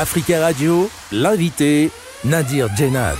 Africa 0.00 0.40
Radio, 0.40 0.88
l'invité, 1.12 1.90
Nadir 2.24 2.74
Djenad. 2.74 3.18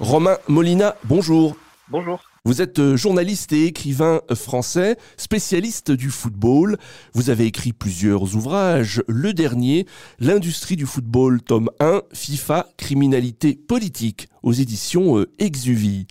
Romain 0.00 0.38
Molina, 0.48 0.96
bonjour. 1.04 1.54
Bonjour. 1.90 2.22
Vous 2.46 2.62
êtes 2.62 2.78
euh, 2.78 2.96
journaliste 2.96 3.52
et 3.52 3.66
écrivain 3.66 4.22
français, 4.34 4.96
spécialiste 5.18 5.90
du 5.90 6.08
football. 6.08 6.78
Vous 7.12 7.28
avez 7.28 7.44
écrit 7.44 7.74
plusieurs 7.74 8.36
ouvrages. 8.36 9.02
Le 9.06 9.34
dernier, 9.34 9.84
L'industrie 10.18 10.76
du 10.76 10.86
football, 10.86 11.42
tome 11.42 11.68
1, 11.78 12.00
FIFA, 12.14 12.66
criminalité 12.78 13.52
politique, 13.54 14.28
aux 14.42 14.54
éditions 14.54 15.18
euh, 15.18 15.26
Exuvie. 15.38 16.06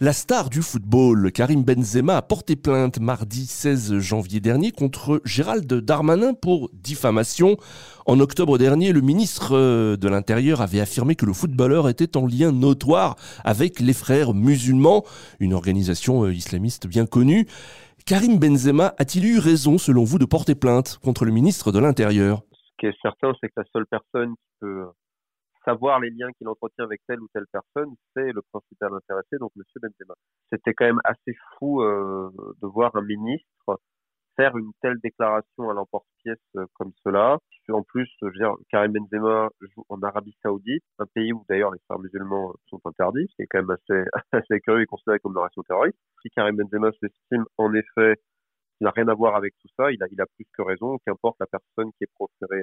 La 0.00 0.12
star 0.12 0.48
du 0.48 0.62
football, 0.62 1.32
Karim 1.32 1.64
Benzema, 1.64 2.18
a 2.18 2.22
porté 2.22 2.54
plainte 2.54 3.00
mardi 3.00 3.46
16 3.46 3.98
janvier 3.98 4.38
dernier 4.38 4.70
contre 4.70 5.20
Gérald 5.24 5.66
Darmanin 5.66 6.34
pour 6.34 6.70
diffamation. 6.72 7.56
En 8.06 8.20
octobre 8.20 8.58
dernier, 8.58 8.92
le 8.92 9.00
ministre 9.00 9.56
euh, 9.56 9.96
de 9.96 10.08
l'Intérieur 10.08 10.60
avait 10.60 10.78
affirmé 10.78 11.16
que 11.16 11.26
le 11.26 11.32
footballeur 11.32 11.88
était 11.88 12.16
en 12.16 12.28
lien 12.28 12.52
notoire 12.52 13.16
avec 13.42 13.80
les 13.80 13.92
frères 13.92 14.34
musulmans, 14.34 15.02
une 15.40 15.52
organisation 15.52 16.26
euh, 16.26 16.32
islamiste 16.32 16.86
bien 16.86 17.04
connue. 17.04 17.48
Karim 18.06 18.38
Benzema 18.38 18.94
a-t-il 18.98 19.26
eu 19.26 19.40
raison, 19.40 19.78
selon 19.78 20.04
vous, 20.04 20.20
de 20.20 20.26
porter 20.26 20.54
plainte 20.54 21.00
contre 21.02 21.24
le 21.24 21.32
ministre 21.32 21.72
de 21.72 21.80
l'Intérieur? 21.80 22.42
Ce 22.52 22.70
qui 22.78 22.86
est 22.86 22.96
certain, 23.02 23.32
c'est 23.40 23.48
que 23.48 23.54
la 23.56 23.64
seule 23.72 23.86
personne 23.86 24.30
qui 24.30 24.50
peut 24.60 24.84
savoir 25.68 26.00
les 26.00 26.10
liens 26.10 26.32
qu'il 26.38 26.48
entretient 26.48 26.84
avec 26.84 27.00
telle 27.06 27.20
ou 27.20 27.28
telle 27.34 27.46
personne, 27.52 27.94
c'est 28.14 28.32
le 28.32 28.40
principal 28.52 28.94
intéressé, 28.94 29.36
donc 29.38 29.52
Monsieur 29.54 29.80
Benzema. 29.80 30.14
C'était 30.50 30.72
quand 30.72 30.86
même 30.86 31.00
assez 31.04 31.36
fou 31.58 31.82
euh, 31.82 32.30
de 32.62 32.66
voir 32.66 32.94
un 32.96 33.02
ministre 33.02 33.78
faire 34.38 34.56
une 34.56 34.70
telle 34.80 34.98
déclaration 35.02 35.68
à 35.68 35.74
l'emporte-pièce 35.74 36.38
euh, 36.56 36.66
comme 36.74 36.92
cela. 37.04 37.38
En 37.70 37.82
plus, 37.82 38.08
Karim 38.70 38.92
Benzema 38.92 39.50
joue 39.60 39.84
en 39.90 40.00
Arabie 40.02 40.34
Saoudite, 40.42 40.84
un 40.98 41.06
pays 41.06 41.32
où 41.32 41.44
d'ailleurs 41.50 41.72
les 41.72 41.80
frères 41.86 41.98
musulmans 41.98 42.54
sont 42.70 42.80
interdits, 42.86 43.26
ce 43.30 43.36
qui 43.36 43.42
est 43.42 43.46
quand 43.50 43.58
même 43.58 43.70
assez, 43.70 44.04
assez 44.32 44.60
curieux 44.60 44.82
et 44.82 44.86
considéré 44.86 45.18
comme 45.18 45.36
une 45.36 45.42
nation 45.42 45.62
terroriste. 45.64 45.98
Si 46.22 46.30
Karim 46.30 46.56
Benzema 46.56 46.90
s'estime 46.92 47.44
en 47.58 47.74
effet 47.74 48.14
qu'il 48.78 48.84
n'a 48.86 48.92
rien 48.92 49.08
à 49.08 49.14
voir 49.14 49.34
avec 49.36 49.54
tout 49.60 49.68
ça, 49.76 49.90
il 49.90 50.02
a, 50.02 50.06
il 50.10 50.20
a 50.20 50.26
plus 50.36 50.46
que 50.56 50.62
raison, 50.62 50.98
qu'importe 51.04 51.36
la 51.40 51.46
personne 51.46 51.90
qui 51.98 52.04
est 52.04 52.12
proférée 52.14 52.62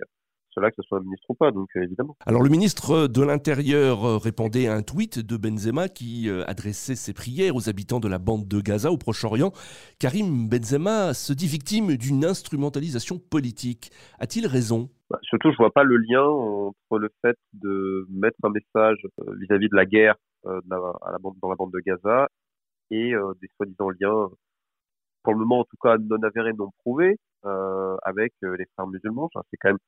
que 0.70 0.78
ce 0.78 0.88
soit 0.88 1.00
un 1.00 1.02
ministre 1.02 1.30
ou 1.30 1.34
pas, 1.34 1.52
donc 1.52 1.70
euh, 1.76 1.84
évidemment. 1.84 2.16
Alors 2.26 2.42
le 2.42 2.50
ministre 2.50 3.08
de 3.08 3.24
l'Intérieur 3.24 4.06
euh, 4.06 4.18
répondait 4.18 4.68
à 4.68 4.76
un 4.76 4.82
tweet 4.82 5.20
de 5.20 5.38
Benzema 5.38 5.88
qui 5.90 6.30
euh, 6.30 6.44
adressait 6.48 6.96
ses 6.96 7.14
prières 7.14 7.56
aux 7.56 7.70
habitants 7.70 8.00
de 8.00 8.08
la 8.08 8.20
bande 8.20 8.48
de 8.48 8.62
Gaza 8.62 8.92
au 8.92 8.98
Proche-Orient. 8.98 9.52
Karim 10.00 10.48
Benzema 10.50 11.14
se 11.14 11.34
dit 11.34 11.48
victime 11.48 11.98
d'une 11.98 12.26
instrumentalisation 12.26 13.20
politique. 13.20 13.92
A-t-il 14.20 14.48
raison? 14.48 14.90
Bah, 15.10 15.20
Surtout, 15.24 15.52
je 15.52 15.58
vois 15.58 15.72
pas 15.72 15.84
le 15.84 15.98
lien 15.98 16.24
entre 16.24 17.00
le 17.00 17.10
fait 17.22 17.38
de 17.54 18.08
mettre 18.10 18.38
un 18.44 18.50
message 18.50 18.98
vis-à-vis 19.40 19.70
de 19.70 19.76
la 19.76 19.86
guerre 19.86 20.16
à 20.46 21.12
la 21.12 21.18
bande, 21.20 21.36
dans 21.42 21.50
la 21.50 21.56
bande 21.56 21.72
de 21.72 21.80
Gaza 21.80 22.28
et 22.92 23.14
des 23.42 23.48
soi-disant 23.56 23.90
liens, 23.90 24.30
pour 25.24 25.34
le 25.34 25.40
moment 25.40 25.62
en 25.62 25.64
tout 25.64 25.78
cas 25.82 25.98
non 25.98 26.22
avérés, 26.22 26.54
non 26.54 26.70
prouvés, 26.84 27.18
avec 28.04 28.34
les 28.42 28.66
frères 28.76 28.88
musulmans. 28.88 29.30
c'est 29.50 29.58
quand 29.58 29.70
même 29.70 29.80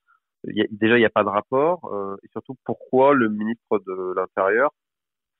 déjà, 0.43 0.97
il 0.97 0.99
n'y 0.99 1.05
a 1.05 1.09
pas 1.09 1.23
de 1.23 1.29
rapport. 1.29 1.85
Euh, 1.93 2.17
et 2.23 2.27
surtout, 2.29 2.55
pourquoi 2.65 3.13
le 3.13 3.29
ministre 3.29 3.79
de 3.85 4.13
l'Intérieur 4.15 4.71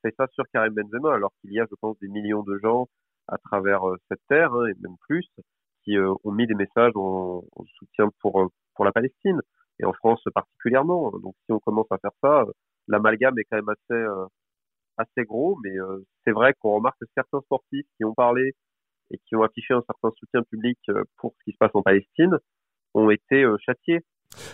fait 0.02 0.14
ça 0.18 0.28
sur 0.34 0.46
Karim 0.54 0.74
Benzema 0.74 1.14
alors 1.14 1.32
qu'il 1.42 1.54
y 1.54 1.60
a, 1.60 1.66
je 1.70 1.76
pense, 1.82 1.98
des 2.00 2.08
millions 2.08 2.44
de 2.44 2.58
gens 2.60 2.88
à 3.28 3.38
travers 3.38 3.88
euh, 3.88 3.98
cette 4.10 4.22
terre, 4.30 4.54
hein, 4.54 4.68
et 4.68 4.74
même 4.82 4.96
plus, 5.08 5.28
qui 5.84 5.98
euh, 5.98 6.14
ont 6.24 6.32
mis 6.32 6.48
des 6.48 6.56
messages 6.56 6.94
en, 6.96 7.44
soutien 7.78 8.10
pour, 8.22 8.50
pour 8.76 8.86
la 8.86 8.92
Palestine, 8.92 9.42
et 9.80 9.86
en 9.86 9.94
France 9.94 10.22
particulièrement. 10.34 11.12
Donc 11.20 11.36
si 11.46 11.52
on 11.52 11.60
commence 11.60 11.88
à 11.92 11.98
faire 12.00 12.12
ça, 12.22 12.46
l'amalgame 12.88 13.38
est 13.40 13.44
quand 13.46 13.58
même 13.58 13.70
assez, 13.70 14.06
assez 14.98 15.24
gros, 15.26 15.58
mais 15.64 15.72
c'est 16.26 16.32
vrai 16.32 16.54
qu'on 16.60 16.76
remarque 16.76 16.98
que 17.00 17.06
certains 17.14 17.42
sportifs 17.42 17.86
qui 17.98 18.06
ont 18.06 18.14
parlé 18.14 18.54
et 19.12 19.20
qui 19.20 19.36
ont 19.36 19.44
affiché 19.44 19.74
un 19.74 19.84
certain 19.86 20.10
soutien 20.18 20.42
public 20.44 20.80
pour 21.18 21.34
ce 21.38 21.44
qui 21.44 21.52
se 21.52 21.58
passe 21.58 21.76
en 21.76 21.84
Palestine 21.84 22.38
ont 22.96 23.12
été 23.12 23.46
châtiés 23.60 24.02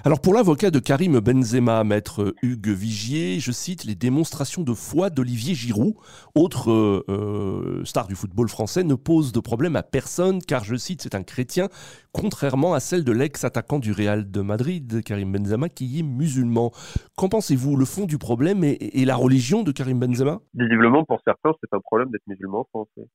alors 0.05 0.21
pour 0.21 0.33
l'avocat 0.33 0.71
de 0.71 0.79
Karim 0.79 1.19
Benzema, 1.19 1.83
maître 1.83 2.33
Hugues 2.41 2.69
Vigier, 2.69 3.39
je 3.39 3.51
cite 3.51 3.83
les 3.83 3.95
démonstrations 3.95 4.63
de 4.63 4.73
foi 4.73 5.09
d'Olivier 5.09 5.55
Giroud, 5.55 5.95
autre 6.35 6.71
euh, 6.71 7.03
euh, 7.09 7.85
star 7.85 8.07
du 8.07 8.15
football 8.15 8.49
français, 8.49 8.83
ne 8.83 8.95
pose 8.95 9.31
de 9.31 9.39
problème 9.39 9.75
à 9.75 9.83
personne 9.83 10.41
car 10.41 10.63
je 10.63 10.75
cite 10.75 11.01
c'est 11.01 11.15
un 11.15 11.23
chrétien, 11.23 11.69
contrairement 12.11 12.73
à 12.73 12.79
celle 12.79 13.03
de 13.03 13.11
l'ex-attaquant 13.11 13.79
du 13.79 13.91
Real 13.91 14.29
de 14.29 14.41
Madrid, 14.41 15.03
Karim 15.03 15.31
Benzema, 15.31 15.69
qui 15.69 15.99
est 15.99 16.03
musulman. 16.03 16.71
Qu'en 17.15 17.29
pensez-vous? 17.29 17.75
Le 17.75 17.85
fond 17.85 18.05
du 18.05 18.17
problème 18.17 18.63
est, 18.63 19.05
la 19.05 19.15
religion 19.15 19.63
de 19.63 19.71
Karim 19.71 19.99
Benzema? 19.99 20.39
Visiblement 20.53 21.03
pour 21.03 21.21
certains 21.25 21.51
c'est 21.61 21.75
un 21.75 21.79
problème 21.79 22.09
d'être 22.09 22.27
musulman 22.27 22.65
français. 22.69 23.07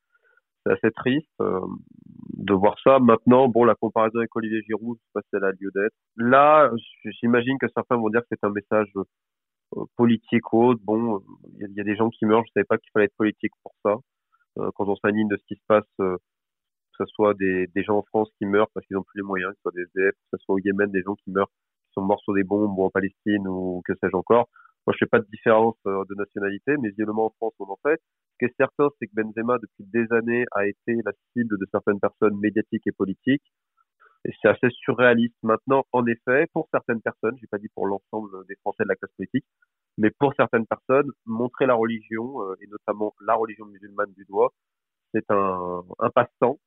C'est 0.64 0.72
assez 0.72 0.90
triste. 0.92 1.28
Euh, 1.40 1.60
de 2.38 2.54
voir 2.54 2.76
ça. 2.82 2.98
Maintenant, 3.00 3.48
bon, 3.48 3.64
la 3.64 3.74
comparaison 3.74 4.18
avec 4.18 4.34
Olivier 4.36 4.62
Giroud, 4.62 4.96
je 4.98 5.20
sais 5.20 5.40
pas 5.40 5.50
lieu 5.60 5.70
d'être. 5.74 5.94
Là, 6.16 6.70
j'imagine 7.20 7.58
que 7.58 7.66
certains 7.74 7.96
vont 7.96 8.08
dire 8.10 8.20
que 8.22 8.26
c'est 8.30 8.44
un 8.44 8.50
message 8.50 8.90
euh, 9.76 9.84
politique 9.96 10.52
autre. 10.54 10.80
Bon, 10.84 11.20
il 11.58 11.72
y, 11.76 11.80
a 11.80 11.84
des 11.84 11.96
gens 11.96 12.08
qui 12.10 12.24
meurent. 12.26 12.44
Je 12.46 12.52
savais 12.54 12.64
pas 12.64 12.78
qu'il 12.78 12.90
fallait 12.92 13.06
être 13.06 13.16
politique 13.16 13.52
pour 13.62 13.74
ça. 13.84 13.96
Euh, 14.58 14.70
quand 14.76 14.88
on 14.88 14.96
s'anime 14.96 15.28
de 15.28 15.36
ce 15.36 15.44
qui 15.46 15.54
se 15.56 15.64
passe, 15.66 15.84
euh, 16.00 16.16
que 16.96 17.04
ce 17.04 17.12
soit 17.12 17.34
des, 17.34 17.66
des, 17.74 17.82
gens 17.82 17.98
en 17.98 18.02
France 18.02 18.30
qui 18.38 18.46
meurent 18.46 18.70
parce 18.72 18.86
qu'ils 18.86 18.96
n'ont 18.96 19.02
plus 19.02 19.20
les 19.20 19.26
moyens, 19.26 19.52
que 19.52 19.56
ce 19.56 19.62
soit 19.62 19.72
des 19.72 19.82
SDF, 19.82 20.12
que 20.12 20.38
ce 20.38 20.44
soit 20.44 20.54
au 20.54 20.58
Yémen, 20.58 20.90
des 20.90 21.02
gens 21.02 21.14
qui 21.16 21.30
meurent, 21.30 21.48
qui 21.48 21.92
sont 21.94 22.02
morts 22.02 22.20
sur 22.22 22.34
des 22.34 22.44
bombes 22.44 22.78
ou 22.78 22.84
en 22.84 22.90
Palestine 22.90 23.46
ou 23.48 23.82
que 23.84 23.94
sais-je 23.94 24.16
encore. 24.16 24.48
Moi, 24.86 24.94
je 24.94 24.98
fais 25.04 25.08
pas 25.08 25.20
de 25.20 25.26
différence 25.30 25.76
de 25.84 26.14
nationalité, 26.14 26.76
mais 26.78 26.88
visiblement 26.90 27.26
en 27.26 27.30
France, 27.30 27.54
on 27.58 27.70
en 27.70 27.78
fait. 27.82 28.00
Ce 28.32 28.38
qui 28.38 28.44
est 28.46 28.56
certain, 28.56 28.88
c'est 28.98 29.06
que 29.06 29.12
Benzema, 29.14 29.58
depuis 29.58 29.84
des 29.92 30.06
années, 30.12 30.44
a 30.52 30.66
été 30.66 30.94
la 31.04 31.12
cible 31.32 31.58
de 31.58 31.66
certaines 31.70 32.00
personnes 32.00 32.38
médiatiques 32.38 32.86
et 32.86 32.92
politiques. 32.92 33.42
Et 34.24 34.32
c'est 34.42 34.48
assez 34.48 34.68
surréaliste 34.70 35.36
maintenant, 35.42 35.84
en 35.92 36.06
effet, 36.06 36.46
pour 36.52 36.68
certaines 36.72 37.00
personnes, 37.00 37.36
j'ai 37.40 37.46
pas 37.46 37.58
dit 37.58 37.68
pour 37.74 37.86
l'ensemble 37.86 38.46
des 38.48 38.56
Français 38.56 38.82
de 38.84 38.88
la 38.88 38.96
classe 38.96 39.12
politique, 39.16 39.44
mais 39.96 40.10
pour 40.18 40.34
certaines 40.36 40.66
personnes, 40.66 41.10
montrer 41.26 41.66
la 41.66 41.74
religion, 41.74 42.42
euh, 42.42 42.54
et 42.60 42.66
notamment 42.68 43.14
la 43.26 43.34
religion 43.34 43.66
musulmane 43.66 44.12
du 44.14 44.24
doigt, 44.24 44.52
c'est 45.14 45.30
un, 45.30 45.82
un 45.98 46.10
passe-temps. 46.10 46.58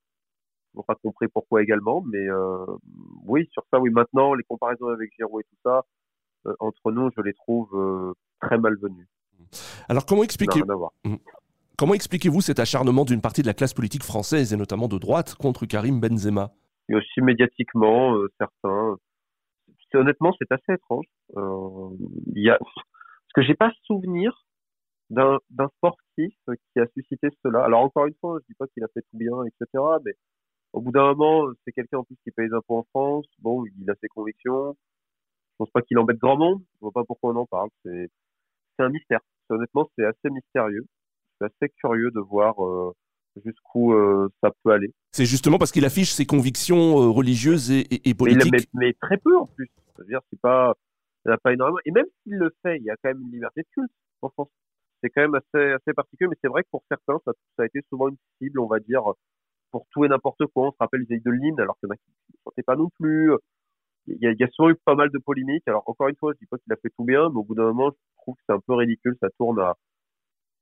On 0.76 0.80
n'a 0.80 0.84
pas 0.88 0.96
compris 0.96 1.28
pourquoi 1.28 1.62
également, 1.64 2.02
mais 2.02 2.28
euh, 2.30 2.66
oui, 3.26 3.48
sur 3.52 3.64
ça, 3.72 3.80
oui, 3.80 3.90
maintenant, 3.92 4.34
les 4.34 4.44
comparaisons 4.44 4.88
avec 4.88 5.12
Giroud 5.18 5.42
et 5.42 5.46
tout 5.50 5.60
ça, 5.64 5.80
euh, 5.80 5.82
entre 6.59 6.91
nous, 6.91 7.09
je 7.16 7.22
les 7.22 7.34
trouve 7.34 7.69
euh, 7.74 8.13
très 8.41 8.57
malvenues. 8.57 9.07
Alors 9.90 10.06
comment 10.06 10.24
expliquer 10.24 10.62
Comment 11.78 11.94
expliquez-vous 11.96 12.41
cet 12.41 12.59
acharnement 12.59 13.06
d'une 13.06 13.22
partie 13.22 13.41
de 13.41 13.47
la 13.47 13.56
classe 13.56 13.74
politique 13.74 14.03
française 14.03 14.53
et 14.53 14.57
notamment 14.57 14.88
de 14.88 15.00
droite 15.00 15.34
contre 15.35 15.66
Karim 15.66 16.00
Benzema? 16.00 16.52
Et 16.90 16.96
aussi 16.96 17.22
médiatiquement, 17.22 18.16
euh, 18.16 18.28
certains. 18.38 18.97
honnêtement, 19.96 20.31
c'est 20.38 20.52
assez 20.52 20.74
étrange. 20.74 21.06
Euh, 21.38 21.90
y 22.35 22.50
a, 22.50 22.59
parce 22.59 23.34
que 23.34 23.41
j'ai 23.41 23.56
pas 23.56 23.72
souvenir 23.85 24.46
d'un 25.09 25.40
sportif 25.78 26.34
qui 26.73 26.79
a 26.79 26.85
suscité 26.94 27.29
cela. 27.44 27.63
Alors 27.63 27.81
encore 27.81 28.06
une 28.06 28.13
fois, 28.22 28.38
je 28.41 28.46
dis 28.47 28.56
pas 28.58 28.68
qu'il 28.68 28.84
a 28.84 28.88
fait 28.94 29.02
tout 29.02 29.18
bien, 29.18 29.44
etc. 29.44 29.84
Mais 30.06 30.13
au 30.73 30.81
bout 30.81 30.91
d'un 30.91 31.13
moment, 31.13 31.47
c'est 31.66 31.72
quelqu'un 31.72 31.97
en 31.97 32.03
plus 32.03 32.16
qui 32.23 32.31
paye 32.31 32.47
les 32.47 32.53
impôts 32.53 32.78
en 32.78 32.85
France. 32.91 33.25
Bon, 33.40 33.63
il 33.66 33.90
a 33.90 33.96
ses 34.02 34.08
convictions. 34.08 34.78
Je 35.62 35.66
pense 35.66 35.74
pas 35.74 35.82
qu'il 35.84 36.00
embête 36.00 36.18
grand 36.18 36.38
monde. 36.38 36.60
Je 36.76 36.80
vois 36.82 36.92
pas 36.92 37.04
pourquoi 37.04 37.34
on 37.34 37.36
en 37.36 37.46
parle. 37.46 37.70
C'est 37.84 38.10
un 38.80 38.90
mystère. 38.90 39.20
Honnêtement, 39.50 39.88
c'est 39.96 40.06
assez 40.06 40.30
mystérieux 40.32 40.86
assez 41.44 41.70
curieux 41.80 42.12
de 42.12 42.20
voir 42.20 42.64
euh, 42.66 42.94
jusqu'où 43.44 43.94
euh, 43.94 44.30
ça 44.42 44.52
peut 44.64 44.72
aller. 44.72 44.92
C'est 45.12 45.26
justement 45.26 45.58
parce 45.58 45.72
qu'il 45.72 45.86
affiche 45.86 46.12
ses 46.12 46.26
convictions 46.26 47.02
euh, 47.02 47.10
religieuses 47.10 47.72
et, 47.72 48.14
politiques. 48.14 48.70
Mais, 48.74 48.94
très 49.02 49.18
peu 49.18 49.38
en 49.38 49.48
plus. 49.48 49.70
C'est-à-dire, 49.96 50.20
c'est 50.30 50.40
pas, 50.40 50.74
il 51.26 51.32
a 51.32 51.38
pas 51.38 51.53
énormément. 51.53 51.80
Et 51.85 51.91
même 51.91 52.06
s'il 52.24 52.38
le 52.38 52.53
fait, 52.62 52.78
il 52.78 52.84
y 52.84 52.90
a 52.90 52.96
quand 53.02 53.09
même 53.09 53.22
une 53.22 53.32
liberté 53.32 53.62
de 53.62 53.68
culte 53.74 53.91
en 54.22 54.30
France. 54.30 54.50
C'est 55.03 55.09
quand 55.09 55.22
même 55.22 55.35
assez, 55.35 55.72
assez 55.72 55.94
particulier, 55.94 56.30
mais 56.30 56.38
c'est 56.41 56.47
vrai 56.47 56.64
que 56.64 56.70
pour 56.70 56.84
certains, 56.88 57.20
ça, 57.26 57.32
ça, 57.58 57.64
a 57.64 57.66
été 57.66 57.82
souvent 57.90 58.09
une 58.09 58.18
cible, 58.38 58.59
on 58.59 58.68
va 58.68 58.80
dire, 58.80 59.02
pour 59.72 59.88
tout 59.91 60.06
et 60.06 60.08
n'importe 60.08 60.46
quoi. 60.53 60.68
On 60.68 60.72
se 60.72 60.78
rappelle 60.80 61.06
les 61.09 61.20
de 61.20 61.32
l'hymne, 61.32 61.59
alors 61.59 61.76
que 61.82 61.88
y 61.88 61.91
en 61.91 61.94
a 61.94 62.64
pas 62.64 62.76
non 62.76 62.90
plus. 63.00 63.32
Il 64.08 64.18
y, 64.20 64.44
a, 64.44 64.48
souvent 64.50 64.70
eu 64.70 64.76
pas 64.86 64.96
mal 64.96 65.09
de 65.12 65.20
polémiques. 65.20 65.68
Alors 65.68 65.84
encore 65.88 66.08
une 66.08 66.16
fois, 66.16 66.34
je 66.34 66.40
dis 66.40 66.48
qu'il 66.48 66.74
a 66.74 66.76
fait 66.78 66.90
tout 66.98 67.06
bien, 67.06 67.30
mais 67.30 67.38
au 67.38 67.44
bout 67.44 67.56
d'un 67.56 67.66
moment, 67.66 67.92
je 67.92 68.22
trouve 68.22 68.36
que 68.36 68.42
c'est 68.48 68.53
un 68.53 68.59
peu 68.59 68.74
ridicule. 68.74 69.16
Ça 69.22 69.30
tourne 69.38 69.59
à, 69.59 69.76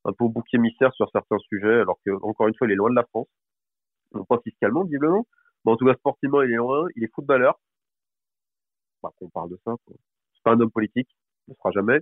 un 0.06 0.14
peu 0.14 0.26
au 0.26 0.30
bouc 0.30 0.46
émissaire 0.54 0.94
sur 0.94 1.10
certains 1.12 1.38
sujets, 1.40 1.82
alors 1.82 2.00
que 2.06 2.12
encore 2.24 2.48
une 2.48 2.56
fois, 2.56 2.68
il 2.68 2.72
est 2.74 2.76
loin 2.76 2.90
de 2.90 2.96
la 2.96 3.06
France, 3.06 3.28
non 4.14 4.26
pas 4.26 4.40
fiscalement 4.44 4.84
visiblement, 4.84 5.26
mais 5.66 5.72
en 5.74 5.78
tout 5.78 5.86
cas 5.86 5.96
sportivement, 5.96 6.42
il 6.44 6.52
est 6.52 6.56
loin. 6.56 6.88
Il 6.96 7.04
est 7.04 7.14
footballeur. 7.14 7.60
Bah, 9.04 9.12
on 9.22 9.30
parle 9.30 9.50
de 9.52 9.60
ça. 9.66 9.76
C'est 9.88 10.44
pas 10.44 10.52
un 10.54 10.60
homme 10.60 10.72
politique, 10.72 11.10
ne 11.48 11.54
sera 11.56 11.72
jamais. 11.72 12.00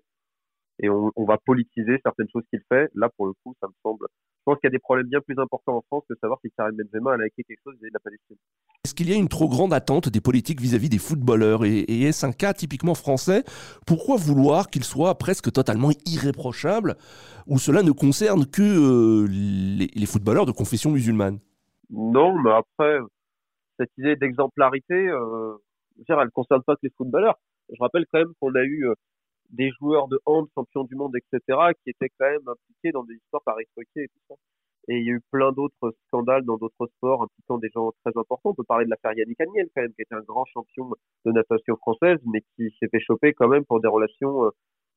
Et 0.80 0.90
on, 0.90 1.12
va 1.26 1.38
politiser 1.40 2.00
certaines 2.04 2.30
choses 2.32 2.46
qu'il 2.50 2.62
fait. 2.70 2.90
Là, 2.96 3.10
pour 3.18 3.28
le 3.28 3.34
coup, 3.44 3.56
ça 3.62 3.68
me 3.68 3.74
semble. 3.84 4.08
Pense 4.48 4.60
qu'il 4.60 4.70
y 4.70 4.72
a 4.72 4.78
des 4.78 4.80
problèmes 4.80 5.08
bien 5.08 5.20
plus 5.20 5.38
importants 5.40 5.76
en 5.76 5.82
France 5.82 6.06
que 6.08 6.16
savoir 6.22 6.40
si 6.42 6.50
Karim 6.58 6.78
Benzema 6.78 7.16
a 7.16 7.26
écrit 7.28 7.44
quelque 7.44 7.60
chose 7.66 7.76
vis 7.82 7.90
de 7.90 7.94
la 7.94 8.00
Palestine. 8.00 8.38
Est-ce 8.86 8.96
qu'il 8.96 9.10
y 9.10 9.14
a 9.14 9.18
une 9.18 9.28
trop 9.28 9.50
grande 9.50 9.74
attente 9.74 10.08
des 10.08 10.22
politiques 10.22 10.62
vis-à-vis 10.62 10.88
des 10.88 11.00
footballeurs? 11.00 11.66
Et, 11.66 11.84
est-ce 12.04 12.26
un 12.26 12.32
cas 12.32 12.54
typiquement 12.54 12.96
français? 12.96 13.44
Pourquoi 13.86 14.16
vouloir 14.16 14.70
qu'il 14.70 14.86
soit 14.86 15.16
presque 15.18 15.52
totalement 15.52 15.90
irréprochable 16.06 16.96
ou 17.46 17.58
cela 17.60 17.84
ne 17.84 17.92
concerne 17.92 18.46
que 18.46 18.62
euh, 18.62 19.28
les, 19.28 20.06
footballeurs 20.06 20.46
de 20.46 20.54
confession 20.54 20.92
musulmane? 20.92 21.40
Non, 21.90 22.42
mais 22.42 22.52
après, 22.52 23.00
cette 23.78 23.92
idée 23.98 24.16
d'exemplarité, 24.16 25.10
euh, 25.10 25.58
elle 26.08 26.16
ne 26.16 26.30
concerne 26.30 26.64
pas 26.64 26.76
que 26.76 26.84
les 26.84 26.94
footballeurs. 26.96 27.36
Je 27.70 27.82
rappelle 27.82 28.06
quand 28.10 28.20
même 28.20 28.34
qu'on 28.40 28.56
a 28.56 28.64
eu 28.64 28.88
euh, 28.88 28.94
des 29.50 29.72
joueurs 29.80 30.08
de 30.08 30.20
hand, 30.26 30.48
champions 30.54 30.84
du 30.84 30.96
monde, 30.96 31.16
etc., 31.16 31.60
qui 31.84 31.90
étaient 31.90 32.10
quand 32.20 32.30
même 32.30 32.48
impliqués 32.48 32.92
dans 32.92 33.04
des 33.04 33.16
histoires 33.16 33.44
par 33.44 33.60
et 33.60 33.66
tout 33.76 34.20
ça. 34.28 34.36
Et 34.90 35.00
il 35.00 35.06
y 35.06 35.10
a 35.10 35.14
eu 35.14 35.22
plein 35.32 35.52
d'autres 35.52 35.94
scandales 36.08 36.46
dans 36.46 36.58
d'autres 36.58 36.88
sports 36.96 37.24
impliquant 37.24 37.58
des 37.58 37.70
gens 37.74 37.92
très 38.06 38.18
importants. 38.18 38.52
On 38.52 38.54
peut 38.54 38.64
parler 38.64 38.86
de 38.86 38.90
l'affaire 38.90 39.14
Yannick 39.18 39.40
Agnel, 39.42 39.68
quand 39.76 39.82
même, 39.82 39.94
qui 39.94 40.02
était 40.02 40.16
un 40.16 40.22
grand 40.22 40.46
champion 40.46 40.90
de 41.26 41.32
natation 41.32 41.76
française, 41.76 42.20
mais 42.26 42.42
qui 42.56 42.74
s'est 42.80 42.88
fait 42.90 43.02
choper 43.02 43.34
quand 43.34 43.50
même 43.50 43.66
pour 43.66 43.82
des 43.82 43.90
relations 43.90 44.46
euh, 44.46 44.50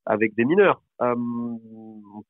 avec 0.06 0.34
des 0.36 0.44
mineurs. 0.44 0.80
Euh, 1.02 1.14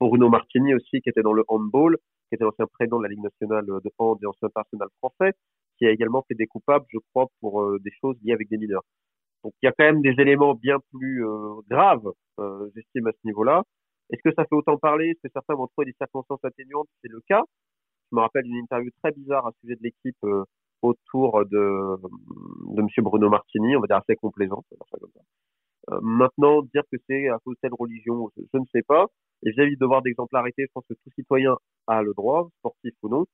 Bruno 0.00 0.30
Martini 0.30 0.74
aussi, 0.74 1.02
qui 1.02 1.10
était 1.10 1.22
dans 1.22 1.34
le 1.34 1.44
handball, 1.48 1.98
qui 2.28 2.36
était 2.36 2.44
l'ancien 2.44 2.66
président 2.66 2.98
de 2.98 3.02
la 3.02 3.10
Ligue 3.10 3.22
nationale 3.22 3.66
de 3.66 3.90
hand 3.98 4.18
et 4.22 4.26
ancien 4.26 4.48
international 4.48 4.88
français, 4.98 5.32
qui 5.76 5.86
a 5.86 5.90
également 5.90 6.24
fait 6.28 6.34
des 6.34 6.46
coupables, 6.46 6.86
je 6.88 6.98
crois, 7.10 7.26
pour 7.40 7.62
euh, 7.62 7.78
des 7.84 7.92
choses 8.00 8.16
liées 8.22 8.32
avec 8.32 8.48
des 8.48 8.56
mineurs. 8.56 8.84
Donc 9.44 9.52
il 9.62 9.66
y 9.66 9.68
a 9.68 9.72
quand 9.72 9.84
même 9.84 10.02
des 10.02 10.14
éléments 10.18 10.54
bien 10.54 10.78
plus 10.92 11.26
euh, 11.26 11.54
graves, 11.68 12.10
euh, 12.38 12.68
j'estime, 12.74 13.06
à 13.06 13.12
ce 13.12 13.26
niveau-là. 13.26 13.62
Est-ce 14.10 14.22
que 14.22 14.34
ça 14.34 14.44
fait 14.44 14.54
autant 14.54 14.76
parler? 14.76 15.10
Est-ce 15.10 15.28
que 15.28 15.32
certains 15.32 15.54
vont 15.54 15.68
trouver 15.68 15.86
des 15.86 15.96
circonstances 15.96 16.44
atténuantes? 16.44 16.88
C'est 17.02 17.10
le 17.10 17.20
cas. 17.28 17.42
Je 18.10 18.16
me 18.16 18.20
rappelle 18.20 18.44
d'une 18.44 18.56
interview 18.56 18.90
très 19.02 19.12
bizarre 19.12 19.46
à 19.46 19.52
sujet 19.60 19.76
de 19.76 19.82
l'équipe 19.82 20.16
euh, 20.24 20.44
autour 20.82 21.44
de, 21.46 21.96
de 22.74 22.82
Monsieur 22.82 23.02
Bruno 23.02 23.28
Martini, 23.28 23.76
on 23.76 23.80
va 23.80 23.86
dire 23.86 23.96
assez 23.96 24.16
complaisante. 24.16 24.64
Euh, 25.90 25.98
maintenant, 26.02 26.62
dire 26.62 26.82
que 26.90 26.98
c'est 27.08 27.28
à 27.28 27.38
cause 27.44 27.54
de 27.56 27.60
telle 27.62 27.74
religion, 27.78 28.28
je, 28.36 28.58
ne 28.58 28.64
sais 28.72 28.82
pas. 28.82 29.06
Et 29.44 29.50
vis-à-vis 29.52 29.74
de 29.76 29.80
devoir 29.80 30.02
d'exemplarité, 30.02 30.64
je 30.66 30.72
pense 30.74 30.84
que 30.88 30.94
tout 30.94 31.10
citoyen 31.14 31.56
a 31.86 32.02
le 32.02 32.12
droit, 32.14 32.48
sportif 32.58 32.92
ou 33.02 33.08
non. 33.08 33.26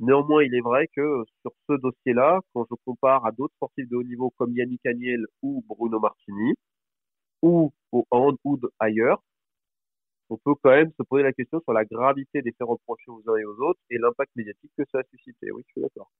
Néanmoins, 0.00 0.44
il 0.44 0.54
est 0.54 0.60
vrai 0.60 0.88
que 0.94 1.24
sur 1.42 1.52
ce 1.68 1.74
dossier-là, 1.74 2.40
quand 2.54 2.66
je 2.70 2.76
compare 2.84 3.26
à 3.26 3.32
d'autres 3.32 3.54
sportifs 3.56 3.88
de 3.88 3.96
haut 3.96 4.04
niveau 4.04 4.32
comme 4.36 4.54
Yannick 4.54 4.84
Agnel 4.86 5.24
ou 5.42 5.64
Bruno 5.68 5.98
Martini, 6.00 6.54
ou 7.42 7.72
au 7.92 8.06
hand 8.10 8.36
ou 8.44 8.58
ailleurs, 8.78 9.22
on 10.30 10.36
peut 10.36 10.54
quand 10.62 10.70
même 10.70 10.90
se 10.98 11.02
poser 11.02 11.22
la 11.22 11.32
question 11.32 11.60
sur 11.62 11.72
la 11.72 11.84
gravité 11.84 12.42
des 12.42 12.52
faits 12.52 12.68
reprochés 12.68 13.08
aux 13.08 13.22
uns 13.30 13.36
et 13.36 13.44
aux 13.44 13.56
autres 13.60 13.80
et 13.90 13.98
l'impact 13.98 14.30
médiatique 14.36 14.70
que 14.76 14.84
ça 14.92 14.98
a 14.98 15.02
suscité. 15.10 15.50
Oui, 15.52 15.62
je 15.66 15.72
suis 15.72 15.80
d'accord. 15.80 16.10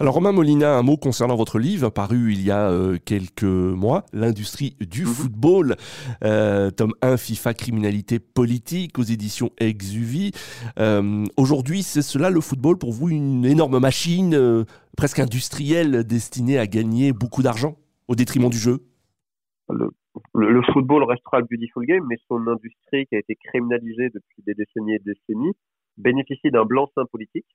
Alors 0.00 0.14
Romain 0.14 0.32
Molina, 0.32 0.76
un 0.76 0.82
mot 0.82 0.96
concernant 0.96 1.36
votre 1.36 1.58
livre 1.58 1.90
paru 1.90 2.32
il 2.32 2.42
y 2.44 2.50
a 2.50 2.70
euh, 2.70 2.98
quelques 3.04 3.42
mois, 3.42 4.04
L'industrie 4.12 4.76
du 4.80 5.02
mhm. 5.02 5.08
football, 5.08 5.76
euh, 6.24 6.70
tome 6.70 6.94
1 7.02 7.16
FIFA 7.16 7.54
criminalité 7.54 8.18
politique 8.18 8.98
aux 8.98 9.02
éditions 9.02 9.50
Exuvie. 9.58 10.32
Euh, 10.78 11.24
Aujourd'hui, 11.36 11.82
c'est 11.82 12.02
cela 12.02 12.30
le 12.30 12.40
football 12.40 12.78
pour 12.78 12.92
vous 12.92 13.08
une 13.08 13.44
énorme 13.44 13.78
machine 13.78 14.64
presque 14.96 15.18
industrielle 15.18 16.04
destinée 16.04 16.58
à 16.58 16.66
gagner 16.66 17.12
beaucoup 17.12 17.42
d'argent 17.42 17.76
au 18.08 18.14
détriment 18.14 18.50
du 18.50 18.58
jeu? 18.58 18.84
Le, 19.68 19.90
le, 20.34 20.62
football 20.72 21.04
restera 21.04 21.40
le 21.40 21.46
beautiful 21.50 21.86
game, 21.86 22.04
mais 22.08 22.16
son 22.28 22.46
industrie 22.46 23.06
qui 23.06 23.16
a 23.16 23.18
été 23.18 23.36
criminalisée 23.36 24.10
depuis 24.10 24.42
des 24.46 24.54
décennies 24.54 24.94
et 24.94 24.98
des 24.98 25.14
décennies 25.14 25.54
bénéficie 25.96 26.50
d'un 26.50 26.64
blanc-seing 26.64 27.06
politique, 27.06 27.46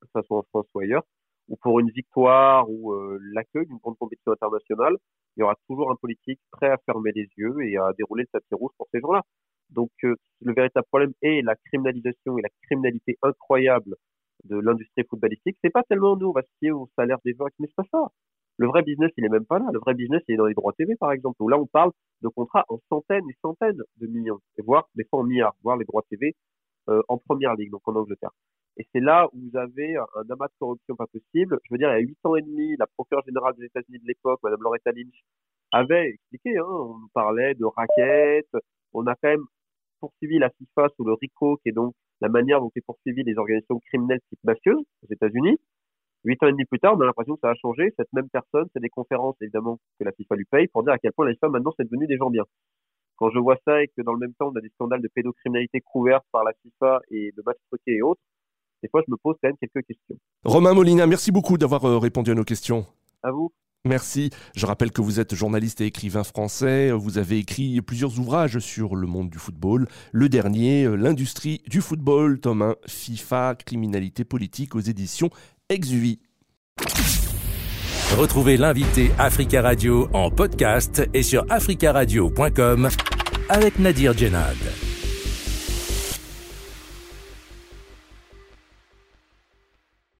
que 0.00 0.08
ce 0.14 0.22
soit 0.22 0.38
en 0.38 0.42
France 0.44 0.66
ou 0.74 0.80
ailleurs, 0.80 1.04
ou 1.48 1.56
pour 1.56 1.80
une 1.80 1.90
victoire 1.90 2.68
ou 2.68 2.92
euh, 2.92 3.18
l'accueil 3.32 3.66
d'une 3.66 3.78
grande 3.78 3.96
compétition 3.98 4.32
internationale, 4.32 4.96
il 5.36 5.40
y 5.40 5.42
aura 5.42 5.54
toujours 5.66 5.90
un 5.90 5.96
politique 5.96 6.40
prêt 6.50 6.68
à 6.68 6.78
fermer 6.84 7.12
les 7.14 7.28
yeux 7.36 7.56
et 7.62 7.76
à 7.78 7.92
dérouler 7.96 8.24
le 8.24 8.28
tapis 8.28 8.54
rouge 8.54 8.72
pour 8.76 8.86
ces 8.92 9.00
gens-là. 9.00 9.22
Donc 9.70 9.90
euh, 10.04 10.16
le 10.42 10.52
véritable 10.54 10.86
problème 10.88 11.12
est 11.22 11.42
la 11.42 11.56
criminalisation 11.56 12.38
et 12.38 12.42
la 12.42 12.48
criminalité 12.62 13.18
incroyable 13.22 13.96
de 14.44 14.56
l'industrie 14.58 15.04
footballistique. 15.08 15.56
C'est 15.62 15.70
pas 15.70 15.82
tellement 15.84 16.16
nous, 16.16 16.28
on 16.28 16.32
va 16.32 16.42
se 16.42 16.48
fier 16.58 16.72
au 16.72 16.88
salaire 16.96 17.18
des 17.24 17.34
joueurs, 17.34 17.50
mais 17.58 17.68
c'est 17.68 17.76
pas 17.76 17.88
ça. 17.90 18.08
Le 18.58 18.66
vrai 18.66 18.82
business, 18.82 19.10
il 19.16 19.24
est 19.24 19.28
même 19.28 19.46
pas 19.46 19.58
là. 19.58 19.66
Le 19.72 19.78
vrai 19.78 19.94
business, 19.94 20.22
il 20.28 20.34
est 20.34 20.36
dans 20.36 20.46
les 20.46 20.54
droits 20.54 20.72
TV, 20.72 20.96
par 20.96 21.12
exemple, 21.12 21.40
où 21.40 21.48
là, 21.48 21.58
on 21.58 21.66
parle 21.66 21.92
de 22.22 22.28
contrats 22.28 22.64
en 22.68 22.80
centaines 22.88 23.28
et 23.30 23.36
centaines 23.40 23.80
de 23.98 24.06
millions, 24.08 24.40
voire 24.64 24.88
des 24.96 25.04
fois 25.04 25.20
en 25.20 25.24
milliards, 25.24 25.54
voire 25.62 25.76
les 25.76 25.84
droits 25.84 26.02
TV 26.10 26.34
euh, 26.88 27.00
en 27.08 27.18
première 27.18 27.54
ligue, 27.54 27.70
donc 27.70 27.86
en 27.86 27.94
Angleterre. 27.94 28.32
Et 28.78 28.86
c'est 28.92 29.00
là 29.00 29.28
où 29.32 29.38
vous 29.40 29.56
avez 29.56 29.96
un 29.96 30.30
amas 30.30 30.46
de 30.46 30.52
corruption 30.58 30.96
pas 30.96 31.06
possible. 31.06 31.58
Je 31.64 31.74
veux 31.74 31.78
dire, 31.78 31.88
il 31.90 32.00
y 32.00 32.04
a 32.04 32.06
huit 32.06 32.18
ans 32.24 32.36
et 32.36 32.42
demi, 32.42 32.76
la 32.78 32.86
procureure 32.86 33.24
générale 33.24 33.54
des 33.56 33.66
États-Unis 33.66 33.98
de 34.00 34.06
l'époque, 34.06 34.40
Madame 34.42 34.62
Loretta 34.62 34.90
Lynch, 34.92 35.20
avait 35.72 36.10
expliqué, 36.10 36.58
hein, 36.58 36.66
on 36.66 37.08
parlait 37.12 37.54
de 37.54 37.64
raquettes, 37.64 38.56
on 38.92 39.06
a 39.06 39.14
quand 39.16 39.28
même 39.28 39.44
poursuivi 40.00 40.38
la 40.38 40.50
FIFA 40.50 40.88
sous 40.96 41.04
le 41.04 41.14
RICO, 41.14 41.58
qui 41.58 41.70
est 41.70 41.72
donc 41.72 41.94
la 42.20 42.28
manière 42.28 42.60
dont 42.60 42.70
est 42.74 42.84
poursuivi 42.84 43.22
les 43.22 43.36
organisations 43.36 43.78
criminelles 43.80 44.20
type 44.28 44.42
mafieuses 44.44 44.84
aux 45.02 45.12
États-Unis. 45.12 45.58
Huit 46.24 46.42
ans 46.42 46.48
et 46.48 46.52
demi 46.52 46.64
plus 46.64 46.80
tard, 46.80 46.94
on 46.96 47.00
a 47.00 47.06
l'impression 47.06 47.34
que 47.34 47.40
ça 47.40 47.50
a 47.50 47.54
changé. 47.54 47.94
Cette 47.96 48.12
même 48.12 48.28
personne, 48.28 48.66
c'est 48.72 48.80
des 48.80 48.88
conférences, 48.88 49.36
évidemment, 49.40 49.78
que 49.98 50.04
la 50.04 50.12
FIFA 50.12 50.34
lui 50.36 50.44
paye 50.50 50.66
pour 50.68 50.82
dire 50.82 50.92
à 50.92 50.98
quel 50.98 51.12
point 51.12 51.26
la 51.26 51.32
FIFA, 51.32 51.48
maintenant, 51.48 51.72
c'est 51.76 51.84
devenu 51.84 52.06
des 52.06 52.16
gens 52.16 52.30
bien. 52.30 52.44
Quand 53.16 53.30
je 53.30 53.38
vois 53.38 53.56
ça 53.64 53.82
et 53.82 53.88
que 53.88 54.02
dans 54.02 54.12
le 54.12 54.18
même 54.18 54.34
temps, 54.34 54.50
on 54.52 54.56
a 54.56 54.60
des 54.60 54.68
scandales 54.70 55.02
de 55.02 55.08
pédocriminalité 55.08 55.80
couverts 55.80 56.22
par 56.32 56.44
la 56.44 56.52
FIFA 56.62 57.00
et 57.10 57.32
de 57.36 57.42
matchs 57.44 57.58
truqués 57.68 57.96
et 57.96 58.02
autres, 58.02 58.20
des 58.82 58.88
fois, 58.88 59.02
je 59.06 59.10
me 59.10 59.16
pose 59.16 59.36
quand 59.42 59.48
même 59.48 59.56
quelques 59.60 59.86
questions. 59.86 60.16
Romain 60.44 60.72
Molina, 60.72 61.06
merci 61.06 61.32
beaucoup 61.32 61.58
d'avoir 61.58 61.84
euh, 61.84 61.98
répondu 61.98 62.30
à 62.30 62.34
nos 62.34 62.44
questions. 62.44 62.86
À 63.22 63.32
vous. 63.32 63.52
Merci. 63.84 64.30
Je 64.54 64.66
rappelle 64.66 64.92
que 64.92 65.00
vous 65.00 65.18
êtes 65.18 65.34
journaliste 65.34 65.80
et 65.80 65.86
écrivain 65.86 66.24
français. 66.24 66.90
Vous 66.92 67.18
avez 67.18 67.38
écrit 67.38 67.80
plusieurs 67.80 68.18
ouvrages 68.18 68.58
sur 68.58 68.94
le 68.96 69.06
monde 69.06 69.30
du 69.30 69.38
football. 69.38 69.86
Le 70.12 70.28
dernier, 70.28 70.84
euh, 70.84 70.94
L'industrie 70.94 71.62
du 71.68 71.80
football, 71.80 72.38
tome 72.40 72.62
1, 72.62 72.76
FIFA, 72.86 73.54
criminalité 73.56 74.24
politique 74.24 74.74
aux 74.74 74.80
éditions 74.80 75.30
Exuvie. 75.70 76.18
Retrouvez 78.16 78.56
l'invité 78.56 79.10
Africa 79.18 79.60
Radio 79.60 80.08
en 80.14 80.30
podcast 80.30 81.02
et 81.12 81.22
sur 81.22 81.44
africaradio.com 81.50 82.88
avec 83.50 83.78
Nadir 83.78 84.16
Djenad. 84.16 84.56